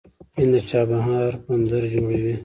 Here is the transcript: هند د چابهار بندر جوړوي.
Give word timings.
هند 0.37 0.51
د 0.53 0.55
چابهار 0.69 1.31
بندر 1.45 1.83
جوړوي. 1.93 2.35